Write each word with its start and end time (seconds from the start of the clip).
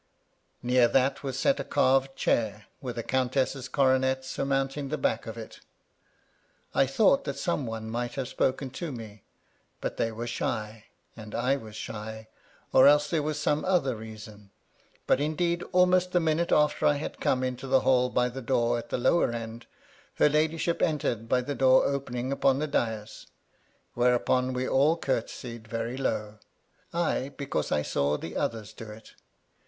Near 0.63 0.87
that 0.87 1.21
was 1.21 1.37
set 1.37 1.59
a 1.59 1.63
carved 1.63 2.15
chair, 2.15 2.65
with 2.81 2.97
a 2.97 3.03
countess's 3.03 3.67
coronet 3.69 4.25
surmounting 4.25 4.89
the 4.89 4.97
back 4.97 5.27
of 5.27 5.37
it. 5.37 5.59
I 6.73 6.87
thought 6.87 7.23
that 7.25 7.37
some 7.37 7.67
one 7.67 7.87
might 7.87 8.15
have 8.15 8.27
spoken 8.27 8.71
to 8.71 8.91
me; 8.91 9.21
but 9.79 9.97
they 9.97 10.11
were 10.11 10.25
shy, 10.25 10.85
and 11.15 11.35
I 11.35 11.55
was 11.55 11.75
shy; 11.75 12.29
or 12.73 12.87
else 12.87 13.11
there 13.11 13.21
was 13.21 13.39
some 13.39 13.63
other 13.63 13.95
reason; 13.95 14.49
but, 15.05 15.21
indeed, 15.21 15.61
almost 15.71 16.13
the 16.13 16.19
minute 16.19 16.51
after 16.51 16.87
I 16.87 16.95
had 16.95 17.21
come 17.21 17.43
into 17.43 17.67
the 17.67 17.81
hall 17.81 18.09
by 18.09 18.27
the 18.27 18.41
door 18.41 18.79
at 18.79 18.89
the 18.89 18.97
lower 18.97 19.31
end, 19.31 19.67
her 20.15 20.29
ladyship 20.29 20.81
entered 20.81 21.29
by 21.29 21.41
the 21.41 21.53
door 21.53 21.85
opening 21.85 22.31
upon 22.31 22.57
the 22.57 22.65
dais; 22.65 23.27
whereupon 23.93 24.53
we 24.53 24.67
all 24.67 24.97
curtsied 24.97 25.67
very 25.67 25.95
low; 25.95 26.39
I, 26.91 27.33
because 27.37 27.69
1 27.69 27.83
saw 27.83 28.17
the 28.17 28.35
others 28.35 28.73
do 28.73 28.89
it. 28.89 29.13